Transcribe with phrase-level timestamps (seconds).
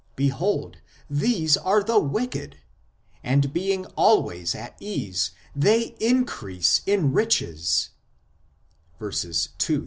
[0.25, 0.77] Behold,
[1.11, 2.57] these are the wicked,
[3.23, 7.91] And being always at ease, they increase in riches
[8.97, 9.79] (verses 2 12).